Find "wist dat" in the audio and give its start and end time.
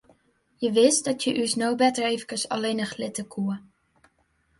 0.77-1.19